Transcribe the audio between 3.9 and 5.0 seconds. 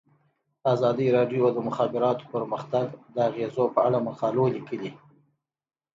مقالو لیکلي.